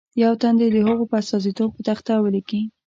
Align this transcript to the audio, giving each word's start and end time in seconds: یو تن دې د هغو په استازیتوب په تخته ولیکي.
یو 0.23 0.33
تن 0.41 0.53
دې 0.59 0.67
د 0.73 0.77
هغو 0.87 1.03
په 1.11 1.15
استازیتوب 1.21 1.69
په 1.75 1.81
تخته 1.89 2.13
ولیکي. 2.25 2.61